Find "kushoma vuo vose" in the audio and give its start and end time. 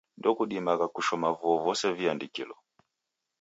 0.95-1.85